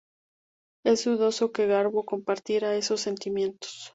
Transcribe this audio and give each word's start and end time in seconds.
Es 0.83 1.05
dudoso 1.05 1.51
que 1.51 1.67
Garbo 1.67 2.03
compartiera 2.05 2.73
esos 2.75 3.01
sentimientos. 3.01 3.87